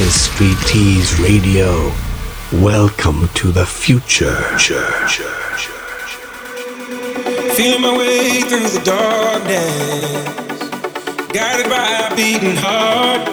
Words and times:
Is 0.00 0.14
Street 0.14 0.56
Tease 0.66 1.20
Radio. 1.20 1.92
Welcome 2.52 3.28
to 3.34 3.52
the 3.52 3.66
future. 3.66 4.34
Feel 7.54 7.78
my 7.78 7.98
way 7.98 8.40
through 8.40 8.68
the 8.68 8.80
darkness, 8.82 10.68
guided 11.34 11.68
by 11.68 12.08
a 12.08 12.16
beating 12.16 12.56
heart. 12.56 13.28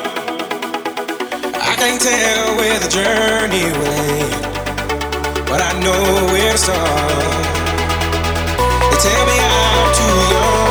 I 1.55 1.75
can't 1.80 2.02
tell 2.02 2.57
where 2.57 2.79
the 2.79 2.89
journey 2.89 3.63
will 3.77 3.88
end, 3.88 5.47
but 5.47 5.61
I 5.61 5.71
know 5.79 6.04
where 6.34 6.52
to 6.52 6.57
start. 6.57 7.47
They 8.91 8.97
tell 9.07 9.25
me 9.25 9.39
I'm 9.39 9.95
too 9.95 10.36
young. 10.36 10.66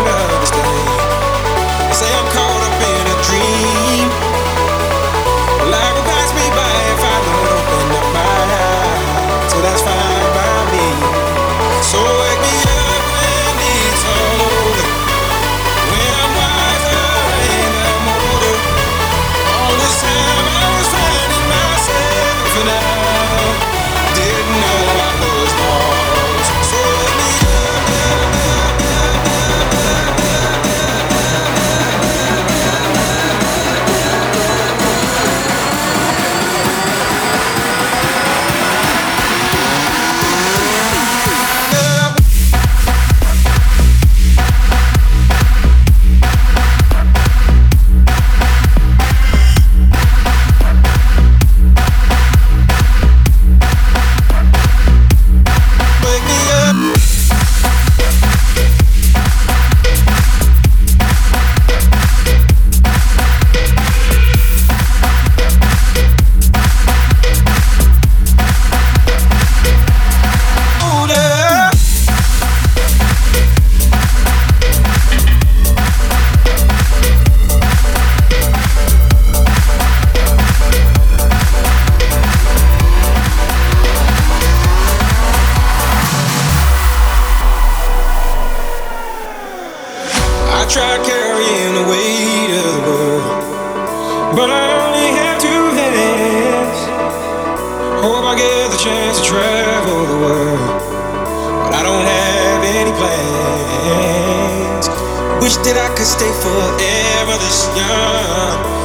stay 106.07 106.33
forever 106.41 107.37
this 107.39 107.67
young. 107.77 108.76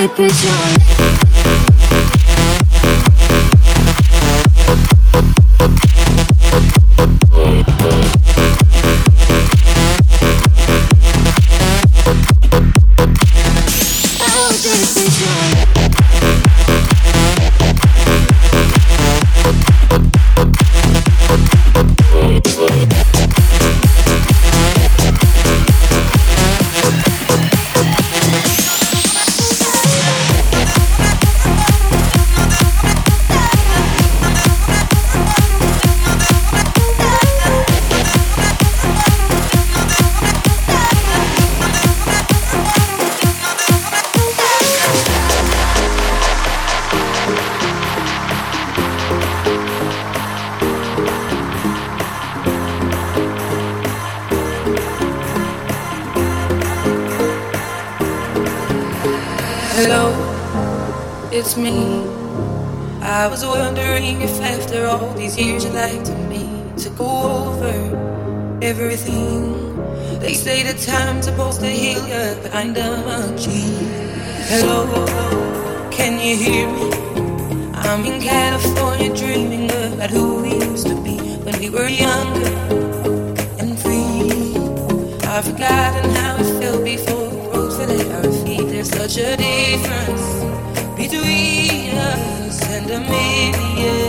type 0.00 0.18
is 0.20 0.44
yours 0.44 0.79
It's 61.40 61.56
me. 61.56 61.72
I 63.00 63.26
was 63.26 63.46
wondering 63.46 64.20
if 64.20 64.42
after 64.42 64.86
all 64.86 65.14
these 65.14 65.38
years 65.38 65.64
you'd 65.64 65.72
like 65.72 66.04
to 66.04 66.14
me 66.28 66.44
to 66.82 66.90
go 66.90 67.08
over 67.48 68.58
everything. 68.60 69.56
They 70.20 70.34
say 70.34 70.62
the 70.62 70.76
time's 70.78 71.24
supposed 71.24 71.60
to 71.60 71.66
heal 71.66 72.06
you 72.06 72.42
behind 72.42 72.76
a 72.76 73.34
gene. 73.38 73.88
Hello, 74.52 74.84
can 75.90 76.20
you 76.20 76.36
hear 76.36 76.66
me? 76.76 76.90
I'm 77.88 78.04
in 78.04 78.20
California 78.20 79.08
dreaming 79.16 79.70
about 79.70 80.10
who 80.10 80.42
we 80.42 80.52
used 80.52 80.88
to 80.88 80.94
be 81.02 81.16
when 81.46 81.58
we 81.58 81.70
were 81.70 81.88
younger 81.88 82.52
and 83.58 83.80
free. 83.80 84.28
I've 85.26 85.46
forgotten 85.46 86.10
how 86.16 86.36
it 86.36 86.60
felt 86.60 86.84
before 86.84 87.30
the 87.30 87.48
roads 87.48 87.76
fell 87.78 87.90
at 87.90 88.26
our 88.26 88.32
feet. 88.44 88.68
There's 88.68 88.90
such 88.90 89.16
a 89.16 89.38
difference 89.38 90.39
between 91.10 91.90
us 91.96 92.62
and 92.70 92.88
a 92.88 93.00
million 93.00 93.99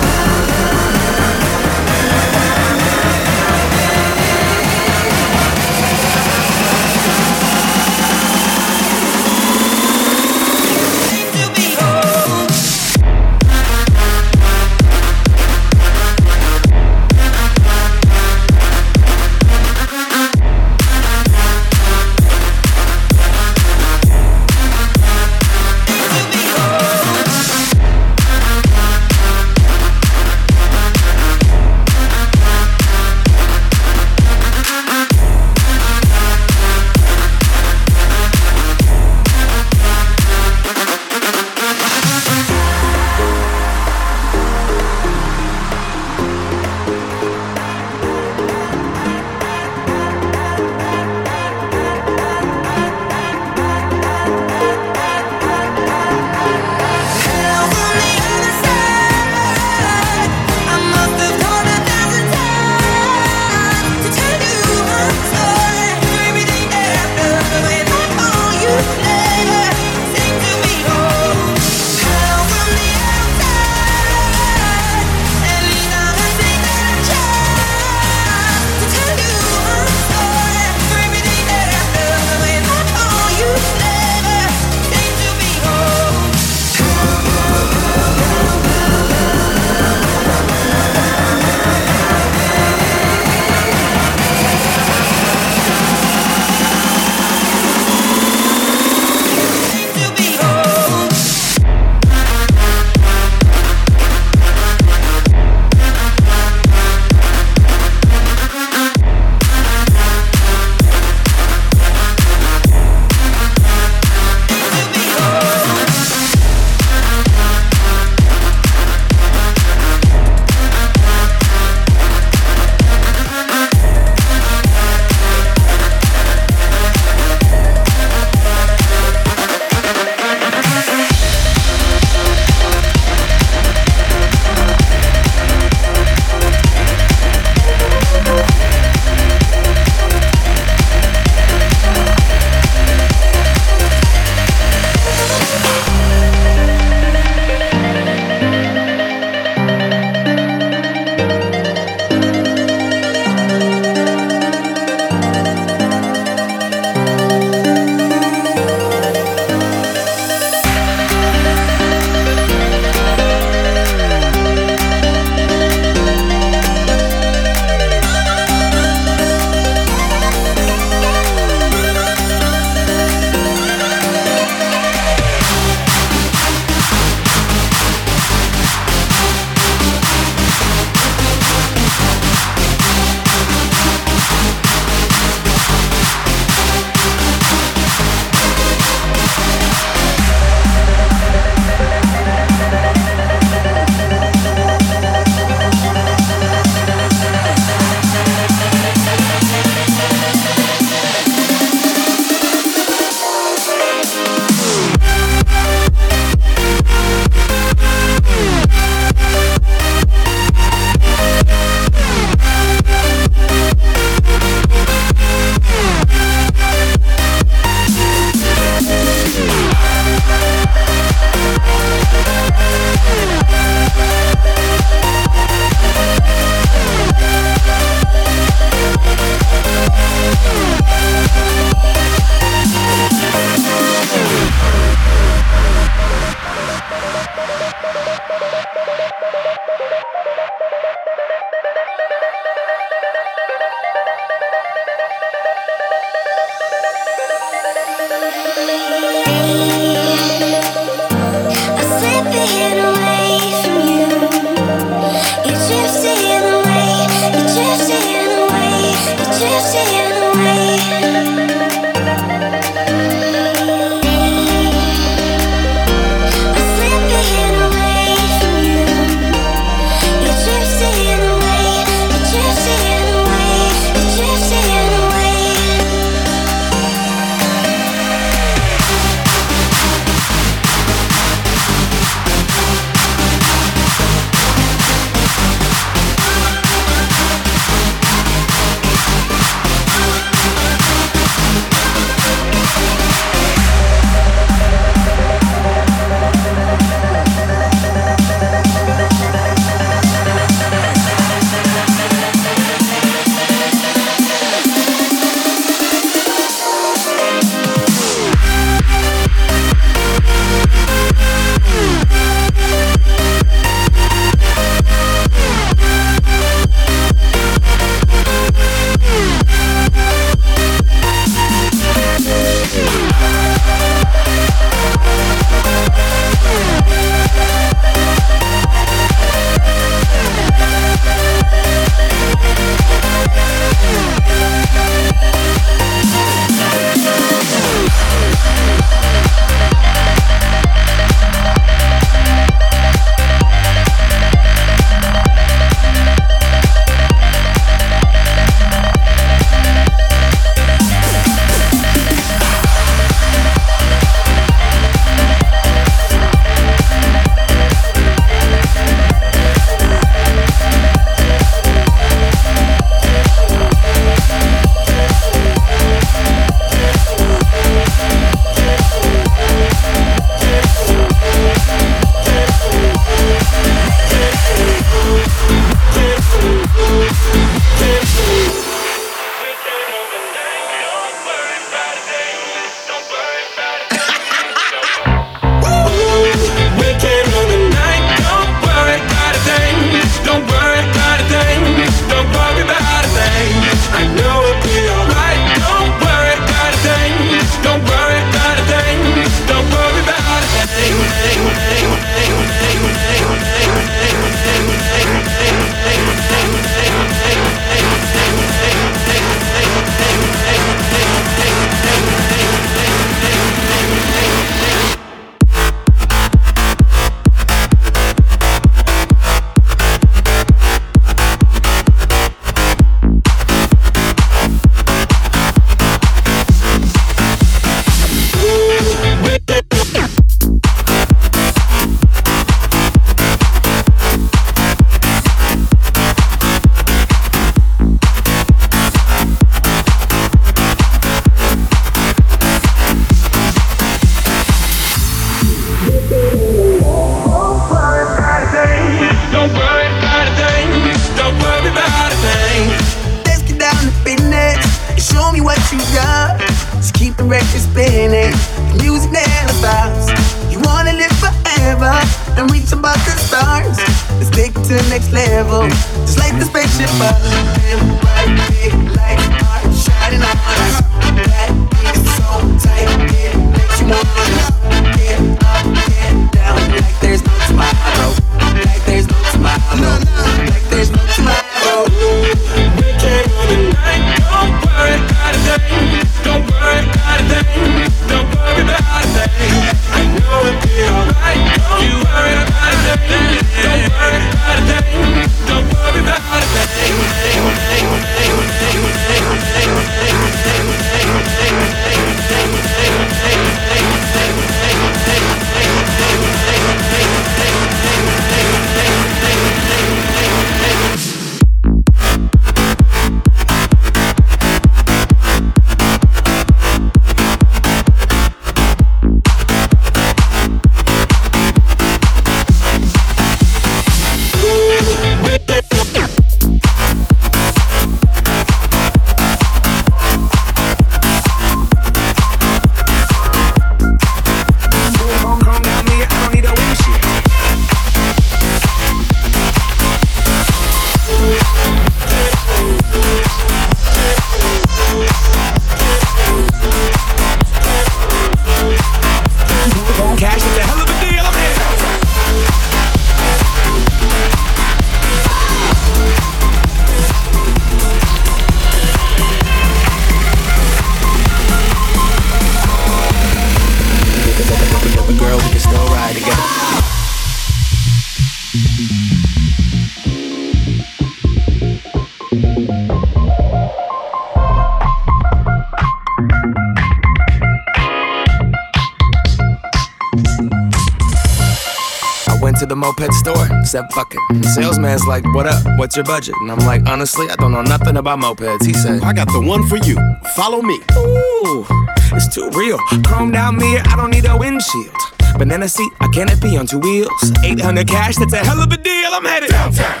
said 583.74 583.92
fuck 583.92 584.14
it. 584.14 584.20
The 584.40 584.48
salesman's 584.48 585.04
like, 585.04 585.24
what 585.34 585.46
up? 585.46 585.60
What's 585.78 585.96
your 585.96 586.04
budget? 586.04 586.36
And 586.40 586.52
I'm 586.52 586.60
like, 586.60 586.86
honestly, 586.86 587.26
I 587.28 587.34
don't 587.34 587.50
know 587.50 587.62
nothing 587.62 587.96
about 587.96 588.20
mopeds. 588.20 588.64
He 588.64 588.72
said, 588.72 589.02
I 589.02 589.12
got 589.12 589.26
the 589.26 589.40
one 589.40 589.66
for 589.66 589.78
you. 589.78 589.96
Follow 590.36 590.62
me. 590.62 590.78
Ooh, 590.96 591.66
it's 592.14 592.32
too 592.32 592.48
real. 592.50 592.78
Chrome 593.04 593.32
down 593.32 593.56
mirror, 593.56 593.82
I 593.86 593.96
don't 593.96 594.10
need 594.10 594.26
a 594.26 594.36
windshield. 594.36 594.94
Banana 595.38 595.68
seat, 595.68 595.90
I 595.98 596.06
canopy 596.14 596.56
on 596.56 596.66
two 596.66 596.78
wheels. 596.78 597.10
800 597.42 597.88
cash, 597.88 598.14
that's 598.14 598.32
a 598.32 598.44
hell 598.44 598.60
of 598.62 598.70
a 598.70 598.76
deal. 598.76 599.10
I'm 599.10 599.24
headed 599.24 599.50
downtown, 599.50 600.00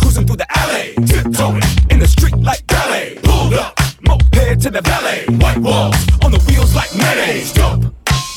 cruising 0.00 0.24
through 0.24 0.36
the 0.36 0.46
alley, 0.56 0.94
tiptoeing 1.04 1.62
in 1.90 1.98
the 1.98 2.06
street 2.06 2.36
like 2.36 2.64
ballet. 2.68 3.18
Pulled 3.24 3.54
up, 3.54 3.74
moped 4.02 4.62
to 4.62 4.70
the 4.70 4.80
valet. 4.82 5.26
White 5.42 5.58
walls 5.58 5.96
on 6.22 6.30
the 6.30 6.38
wheels 6.46 6.72
like 6.76 6.94
mayonnaise. 6.94 7.52
Dope, 7.52 7.82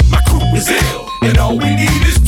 my 0.10 0.22
crew 0.26 0.42
is 0.58 0.70
ill, 0.70 1.08
and 1.22 1.38
all 1.38 1.56
we 1.56 1.70
need 1.76 2.02
is 2.10 2.21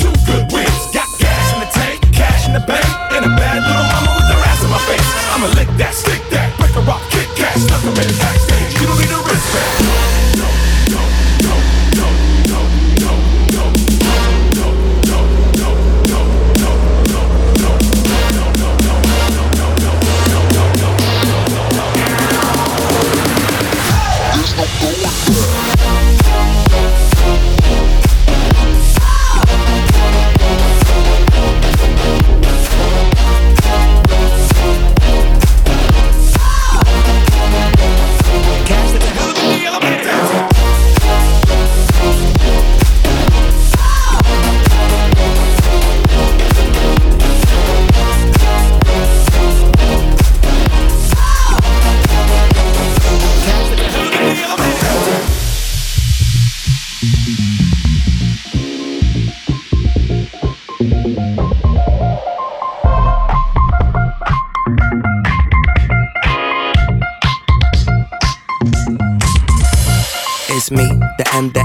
cash, 7.95 8.33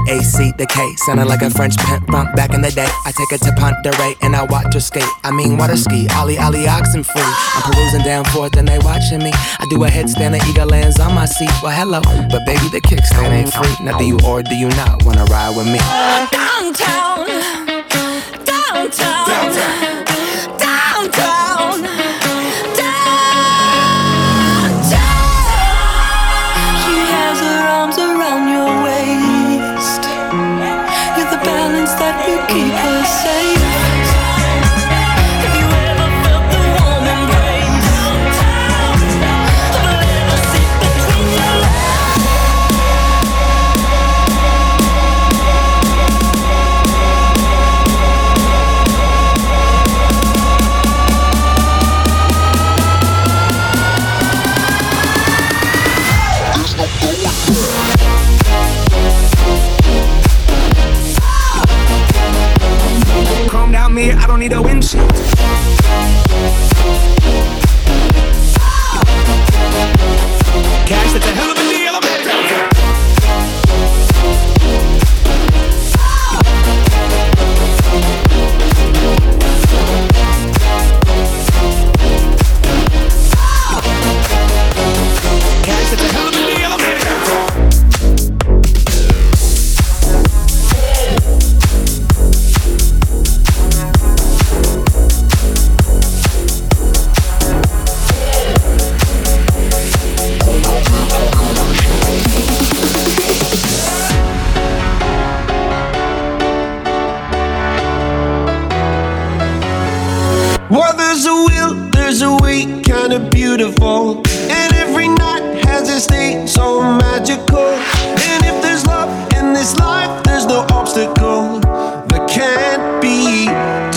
the 0.09 0.15
M, 0.15 0.19
A, 0.19 0.23
C, 0.23 0.51
the 0.57 0.65
K. 0.65 0.95
Like 1.29 1.41
a 1.41 1.49
French 1.49 1.77
pimp 1.77 2.05
from 2.07 2.31
back 2.33 2.53
in 2.53 2.61
the 2.61 2.71
day. 2.71 2.87
I 3.05 3.11
take 3.11 3.29
her 3.31 3.37
to 3.45 3.51
Ponderay 3.55 4.15
and 4.21 4.35
I 4.35 4.43
watch 4.43 4.73
her 4.73 4.79
skate. 4.79 5.03
I 5.23 5.31
mean, 5.31 5.57
water 5.57 5.77
ski, 5.77 6.07
Ollie, 6.15 6.37
Ollie, 6.37 6.67
oxen 6.67 7.03
free. 7.03 7.21
I'm 7.21 7.71
perusing 7.71 8.03
down 8.03 8.25
forth 8.25 8.57
and 8.57 8.67
they 8.67 8.79
watching 8.79 9.19
me. 9.19 9.31
I 9.33 9.65
do 9.69 9.83
a 9.83 9.87
headstand, 9.87 10.31
the 10.31 10.45
eagle 10.49 10.67
lands 10.67 10.99
on 10.99 11.13
my 11.13 11.25
seat. 11.25 11.51
Well, 11.61 11.71
hello, 11.71 12.01
but 12.29 12.45
baby, 12.45 12.67
the 12.71 12.81
kickstand 12.81 13.31
ain't 13.31 13.53
free. 13.53 13.85
Now, 13.85 13.97
do 13.97 14.05
you 14.05 14.17
or 14.25 14.41
do 14.41 14.55
you 14.55 14.69
not 14.69 15.03
wanna 15.05 15.25
ride 15.25 15.55
with 15.55 15.67
me? 15.67 15.79
Downtown, 16.31 17.27
downtown, 18.45 19.25
downtown, 19.29 20.05
downtown. 20.57 21.38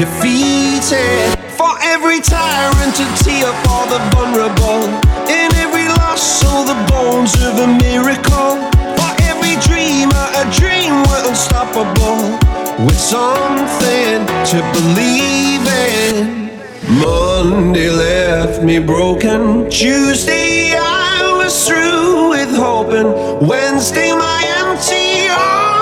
defeated. 0.02 1.38
For 1.54 1.72
every 1.80 2.20
tyrant 2.20 2.92
to 2.98 3.06
tear 3.22 3.50
for 3.62 3.82
the 3.92 4.00
vulnerable. 4.10 4.82
In 5.30 5.48
every 5.64 5.86
loss, 6.00 6.44
all 6.44 6.64
the 6.64 6.78
bones 6.90 7.34
of 7.48 7.54
a 7.66 7.68
miracle. 7.86 8.52
For 8.98 9.10
every 9.30 9.54
dreamer, 9.68 10.26
a 10.42 10.44
dream 10.58 10.94
were 11.06 11.22
unstoppable. 11.30 12.18
With 12.84 12.98
something 12.98 14.26
to 14.50 14.58
believe 14.74 15.64
in. 15.86 16.50
Monday 16.98 17.88
left 17.90 18.62
me 18.64 18.80
broken. 18.80 19.70
Tuesday, 19.70 20.74
I 20.74 21.32
was 21.38 21.54
through 21.66 22.30
with 22.30 22.52
hoping. 22.56 23.08
Wednesday, 23.46 24.10
my 24.10 24.40
empty 24.62 25.28
arms 25.28 25.81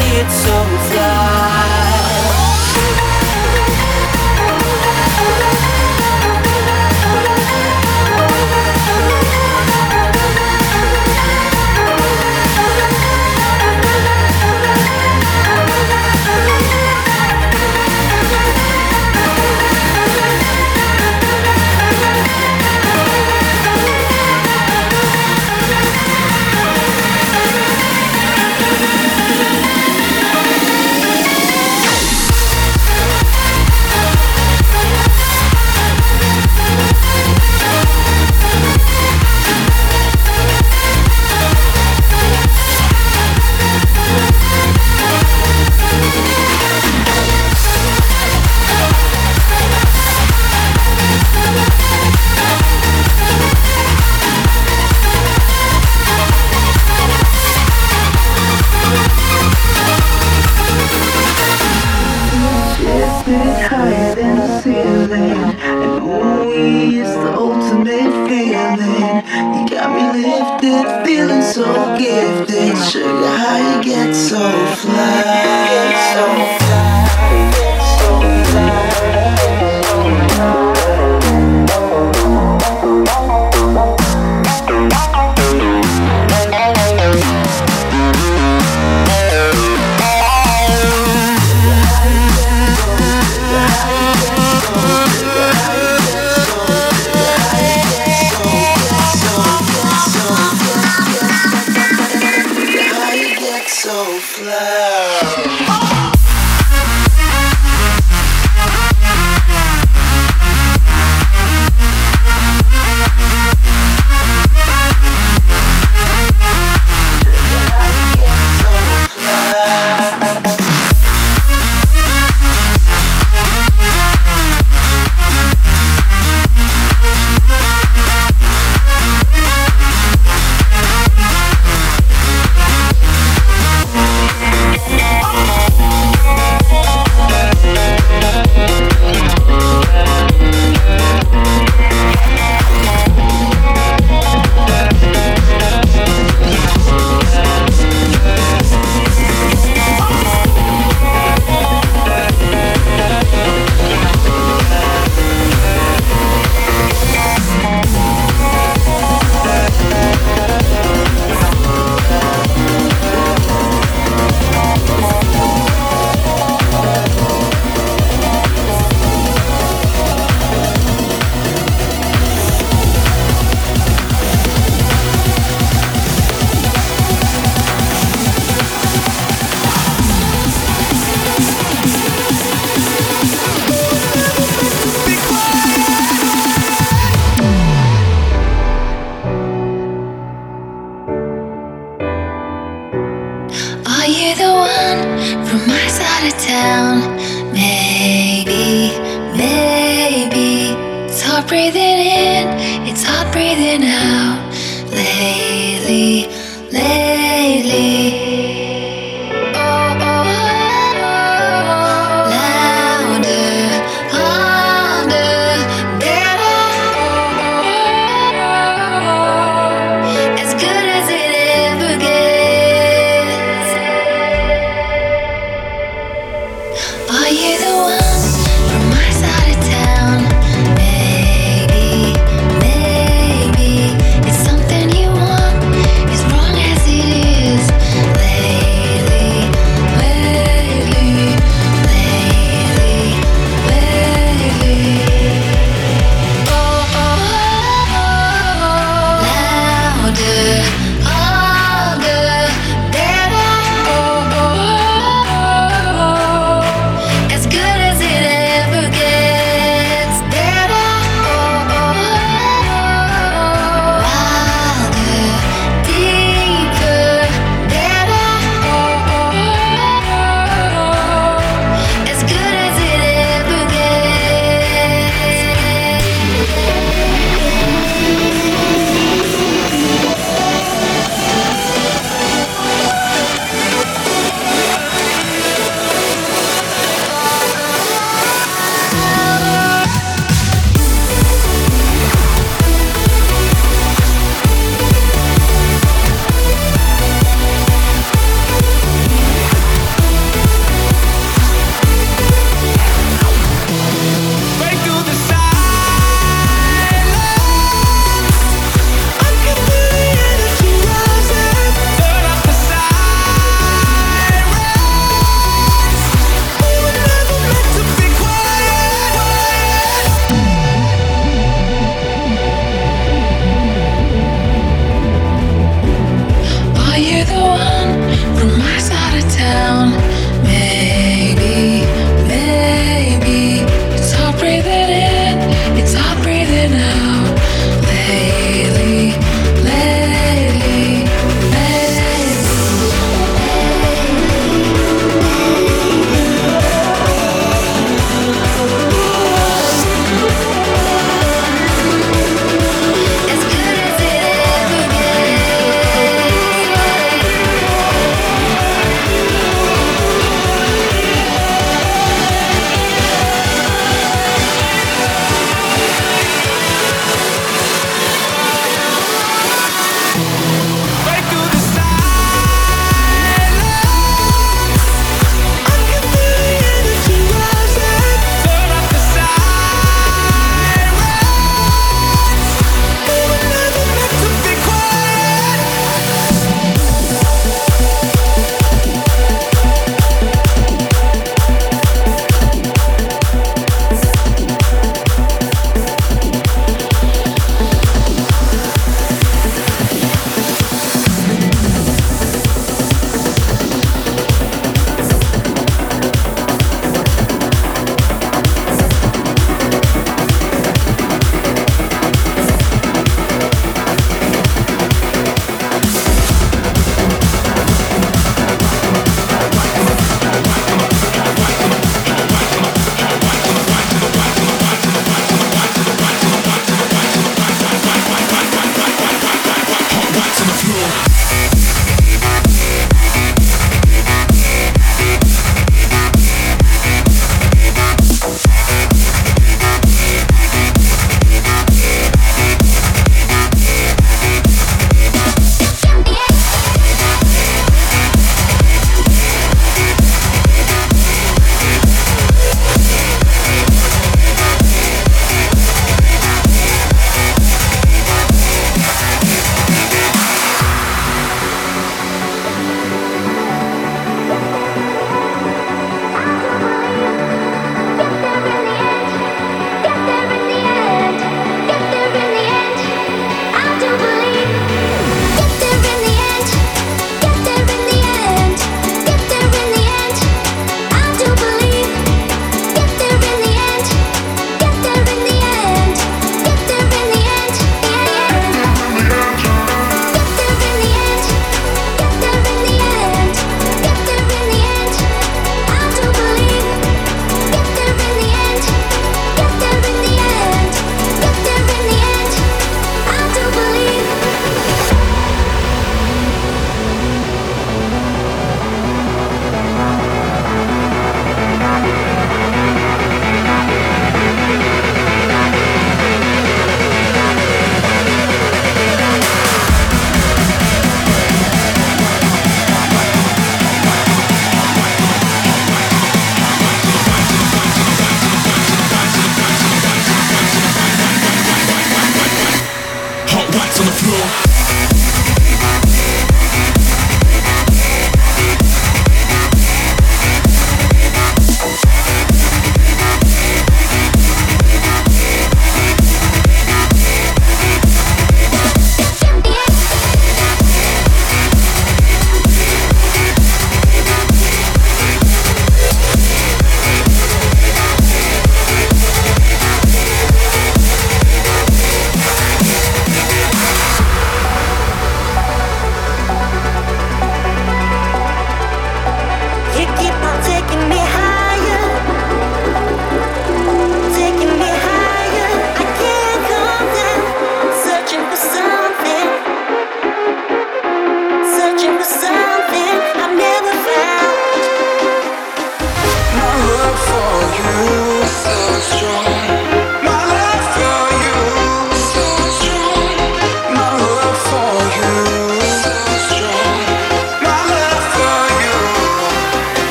you 0.00 0.30
so 0.30 0.54
fly? 0.88 1.79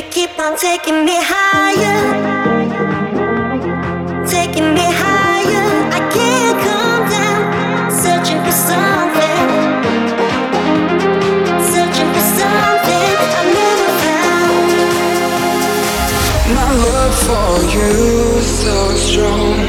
You 0.00 0.06
keep 0.08 0.38
on 0.38 0.56
taking 0.56 1.04
me 1.04 1.18
higher, 1.20 2.00
taking 4.26 4.72
me 4.72 4.86
higher. 5.04 5.66
I 5.92 6.00
can't 6.14 6.58
come 6.64 7.04
down, 7.10 7.92
searching 7.92 8.42
for 8.42 8.50
something. 8.50 9.48
i 13.38 13.44
never 13.60 13.88
found 14.00 14.72
my 16.56 16.68
love 16.86 17.14
for 17.26 17.52
you 17.74 18.40
so 18.40 18.76
strong 18.96 19.59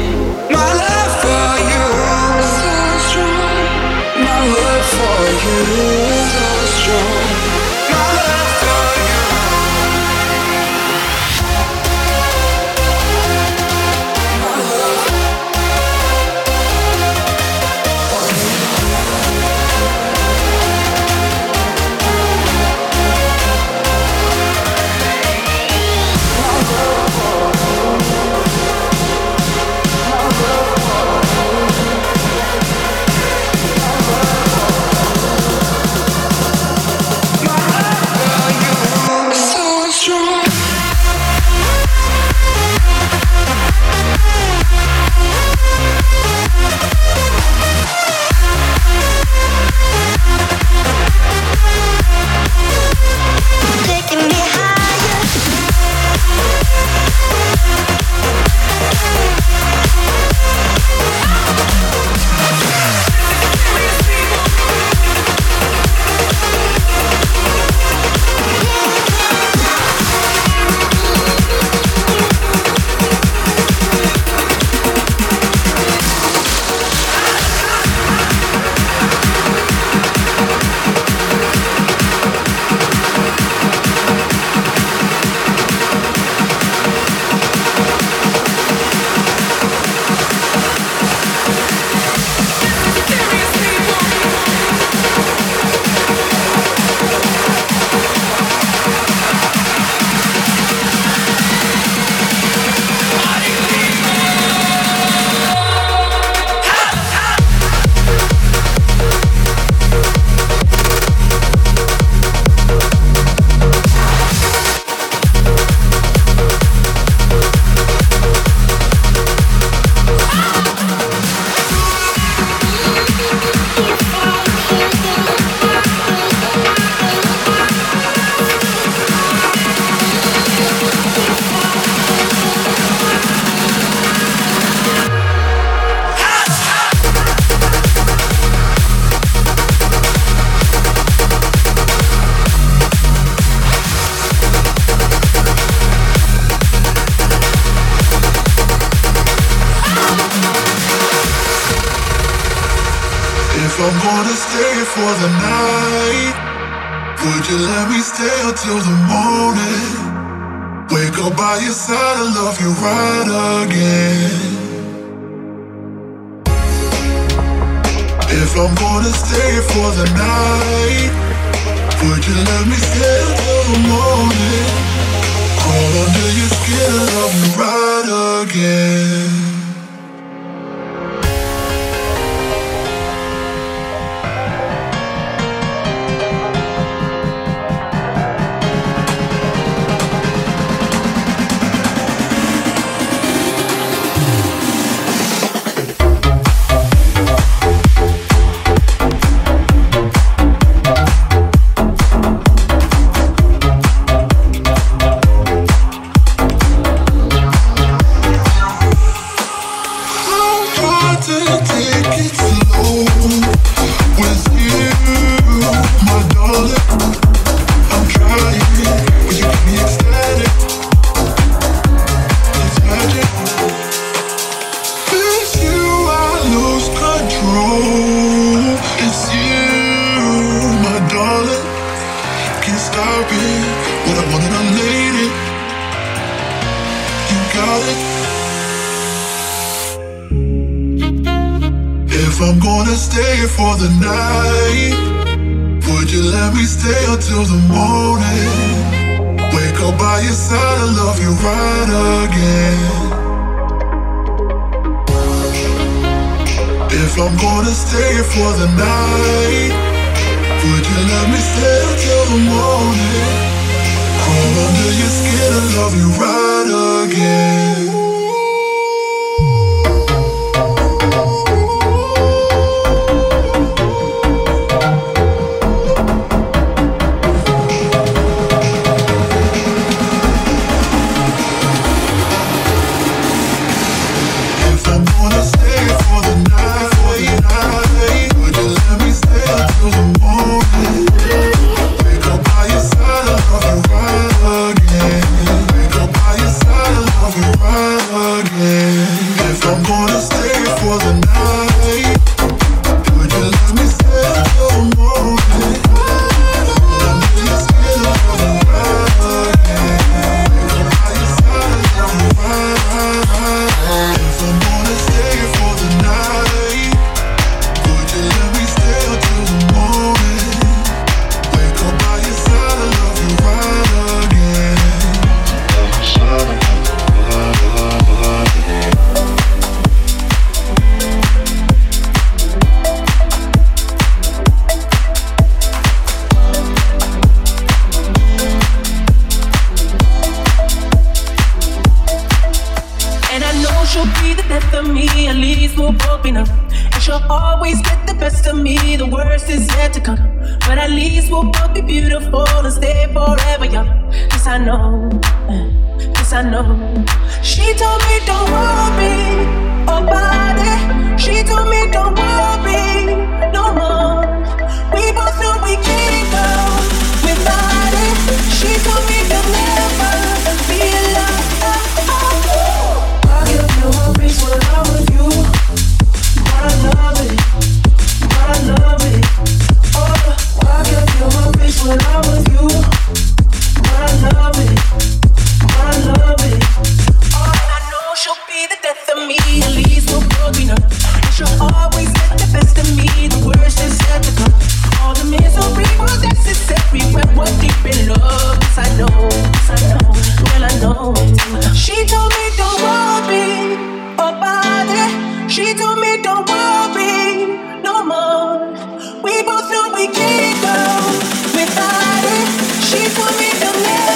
She 412.92 412.98
told 413.08 413.34
me 413.38 413.48
you'll 413.58 413.80
never 413.80 414.11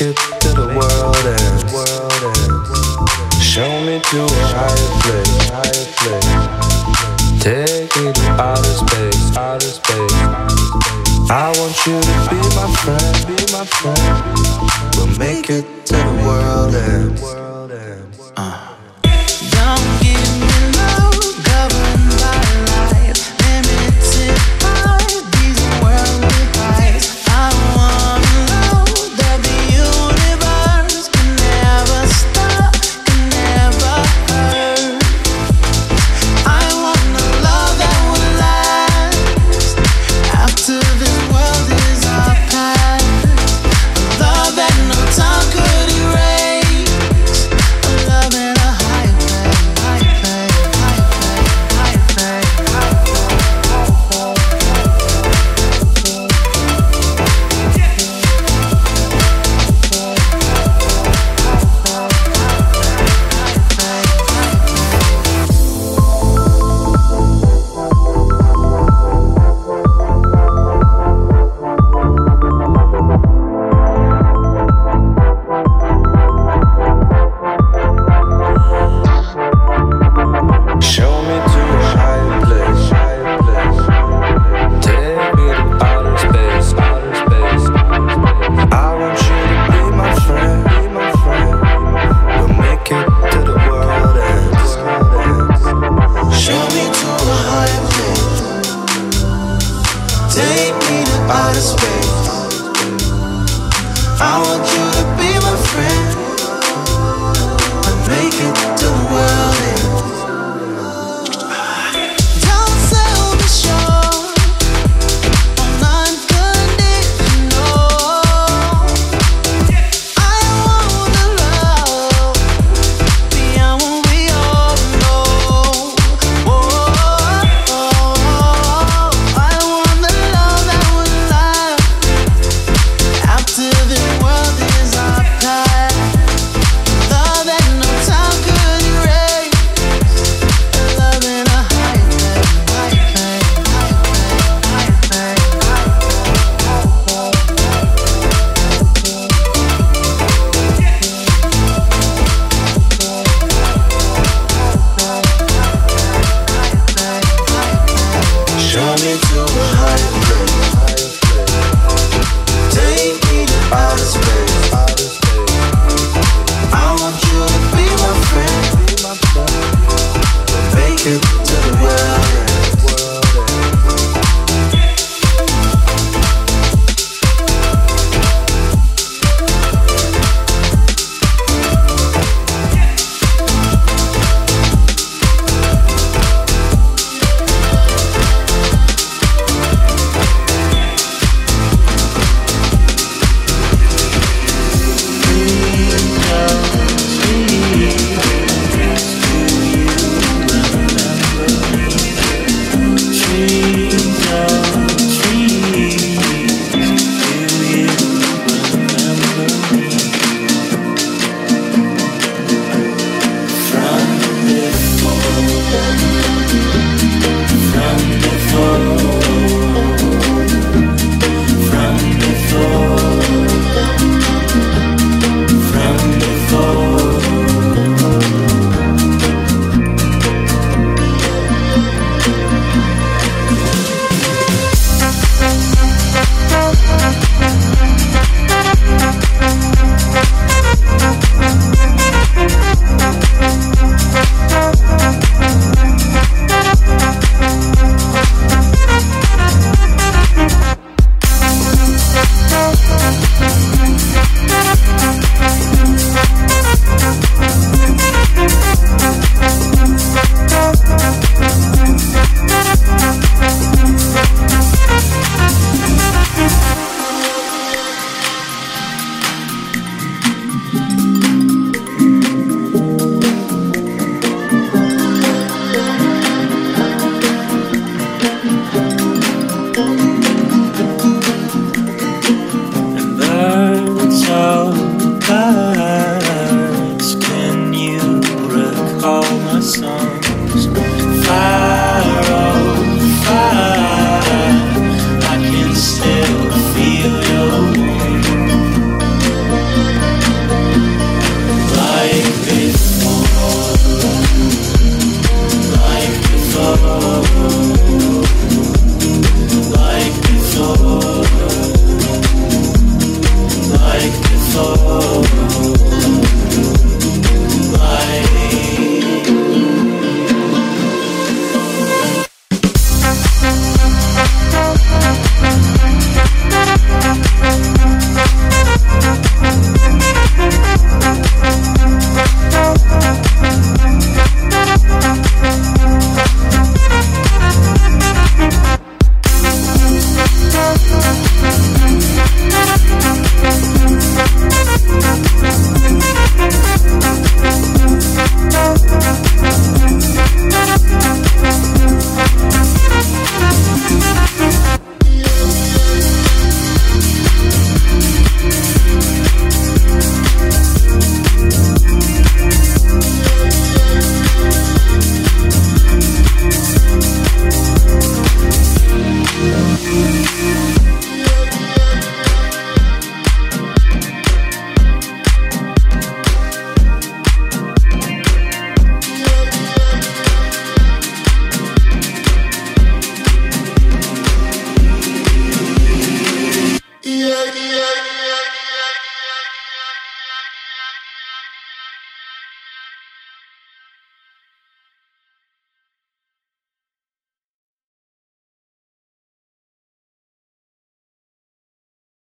We'll 0.00 0.39